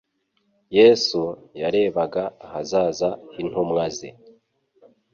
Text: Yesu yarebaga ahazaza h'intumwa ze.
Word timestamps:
Yesu 0.77 1.21
yarebaga 1.61 2.23
ahazaza 2.45 3.09
h'intumwa 3.31 3.85
ze. 3.97 4.09